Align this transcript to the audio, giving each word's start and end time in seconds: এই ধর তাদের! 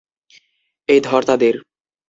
এই 0.89 0.99
ধর 1.01 1.21
তাদের! 1.23 1.55